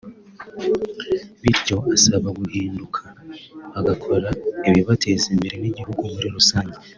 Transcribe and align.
bityo 1.41 1.73
abasaba 1.81 2.29
guhinduka 2.39 3.01
bagakora 3.73 4.29
ibibateza 4.69 5.25
imbere 5.33 5.55
n’igihugu 5.61 6.01
muri 6.15 6.27
rusange 6.37 6.77